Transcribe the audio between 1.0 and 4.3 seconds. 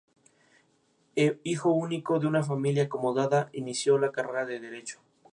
Hijo único de una familia acomodada, inició la